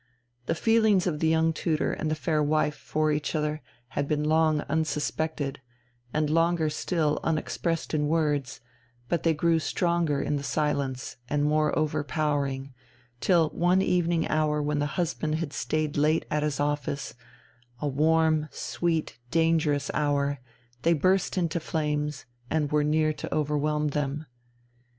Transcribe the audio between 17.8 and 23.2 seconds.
warm, sweet, dangerous hour, they burst into flames and were near